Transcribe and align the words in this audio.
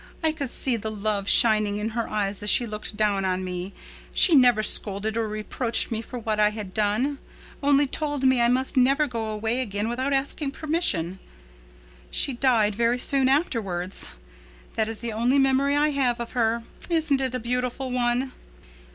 I 0.23 0.31
could 0.31 0.49
see 0.49 0.77
the 0.77 0.89
love 0.89 1.29
shining 1.29 1.77
in 1.77 1.89
her 1.89 2.09
eyes 2.09 2.41
as 2.41 2.49
she 2.49 2.65
looked 2.65 2.97
down 2.97 3.23
on 3.23 3.43
me. 3.43 3.71
She 4.13 4.33
never 4.33 4.63
scolded 4.63 5.15
or 5.15 5.27
reproached 5.27 5.91
me 5.91 6.01
for 6.01 6.17
what 6.17 6.39
I 6.39 6.49
had 6.49 6.73
done—only 6.73 7.85
told 7.85 8.23
me 8.23 8.41
I 8.41 8.47
must 8.47 8.75
never 8.75 9.05
go 9.05 9.27
away 9.27 9.61
again 9.61 9.89
without 9.89 10.11
asking 10.11 10.53
permission. 10.53 11.19
She 12.09 12.33
died 12.33 12.73
very 12.73 12.97
soon 12.97 13.29
afterwards. 13.29 14.09
That 14.73 14.89
is 14.89 14.97
the 15.01 15.13
only 15.13 15.37
memory 15.37 15.75
I 15.75 15.89
have 15.91 16.19
of 16.19 16.31
her. 16.31 16.63
Isn't 16.89 17.21
it 17.21 17.35
a 17.35 17.39
beautiful 17.39 17.91
one?" 17.91 18.31